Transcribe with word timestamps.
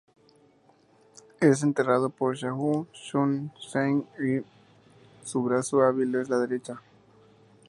Es 1.41 1.61
entrenado 1.61 2.09
por 2.09 2.35
Shao-Xun 2.35 3.51
Zeng 3.71 4.03
y 4.19 4.43
su 5.23 5.43
brazo 5.43 5.83
hábil 5.83 6.15
es 6.15 6.27
la 6.27 6.39
derecha. 6.39 6.81